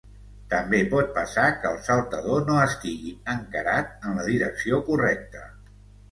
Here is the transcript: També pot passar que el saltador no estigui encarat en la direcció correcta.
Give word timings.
També 0.51 0.77
pot 0.91 1.09
passar 1.17 1.43
que 1.57 1.67
el 1.71 1.75
saltador 1.87 2.41
no 2.47 2.55
estigui 2.61 3.11
encarat 3.33 4.07
en 4.09 4.17
la 4.21 4.25
direcció 4.31 4.81
correcta. 4.89 5.43